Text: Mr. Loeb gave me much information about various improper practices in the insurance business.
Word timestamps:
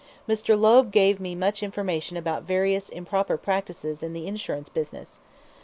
Mr. 0.27 0.59
Loeb 0.59 0.91
gave 0.91 1.19
me 1.19 1.35
much 1.35 1.61
information 1.61 2.17
about 2.17 2.41
various 2.41 2.89
improper 2.89 3.37
practices 3.37 4.01
in 4.01 4.13
the 4.13 4.25
insurance 4.25 4.67
business. 4.67 5.19